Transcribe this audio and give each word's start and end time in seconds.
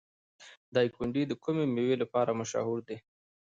دایکنډي 0.75 1.23
د 1.27 1.33
کومې 1.43 1.65
میوې 1.75 1.95
لپاره 2.03 2.37
مشهور 2.41 2.79
دی؟ 2.87 2.97